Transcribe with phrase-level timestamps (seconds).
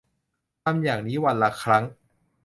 [0.63, 1.83] ทำอย่างนี้วันละครั้ง